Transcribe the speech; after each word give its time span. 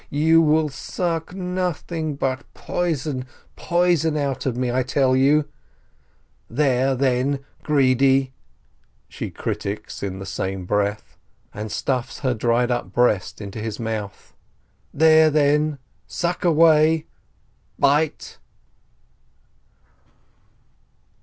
You 0.09 0.41
will 0.41 0.69
suck 0.69 1.35
nothing 1.35 2.15
but 2.15 2.51
poison, 2.55 3.27
poison, 3.55 4.17
out 4.17 4.47
of 4.47 4.57
me, 4.57 4.71
I 4.71 4.81
tell 4.81 5.15
you!" 5.15 5.45
"There, 6.59 6.95
then, 6.95 7.41
greedy!" 7.61 8.33
she 9.09 9.29
cries 9.29 10.01
in 10.01 10.17
the 10.17 10.25
same 10.25 10.65
breath, 10.65 11.19
and 11.53 11.71
stuffs 11.71 12.21
her 12.21 12.33
dried 12.33 12.71
up 12.71 12.91
breast 12.91 13.41
into 13.41 13.59
his 13.59 13.79
mouth. 13.79 14.33
"There, 14.91 15.29
then, 15.29 15.77
suck 16.07 16.43
away— 16.43 17.05
bite 17.77 18.39